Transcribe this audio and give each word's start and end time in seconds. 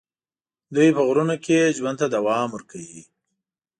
دوی 0.75 0.89
په 0.95 1.01
غرونو 1.07 1.35
کې 1.45 1.73
ژوند 1.77 1.97
ته 2.01 2.07
دوام 2.15 2.47
ورکوي. 2.53 3.01